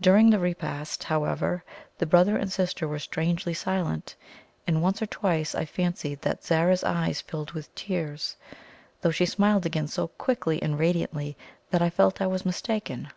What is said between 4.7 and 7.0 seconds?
once or twice I fancied that Zara's